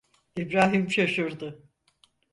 [0.35, 1.63] İbrahim şaşırdı.